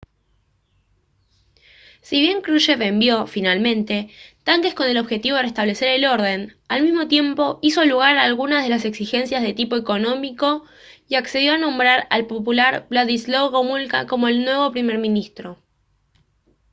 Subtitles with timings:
[2.01, 4.09] si bien krushev envió finalmente
[4.43, 8.63] tanques con el objetivo de restablecer el orden al mismo tiempo hizo lugar a algunas
[8.63, 10.65] de las exigencias de tipo económico
[11.07, 15.59] y accedió a nombrar al popular wladyslaw gomulka como el nuevo primer ministro